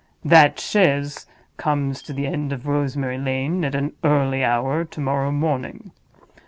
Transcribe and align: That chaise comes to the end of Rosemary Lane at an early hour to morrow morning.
That 0.25 0.59
chaise 0.59 1.27
comes 1.57 2.01
to 2.01 2.11
the 2.11 2.25
end 2.25 2.51
of 2.51 2.65
Rosemary 2.65 3.19
Lane 3.19 3.63
at 3.63 3.75
an 3.75 3.93
early 4.03 4.43
hour 4.43 4.83
to 4.83 4.99
morrow 4.99 5.29
morning. 5.31 5.91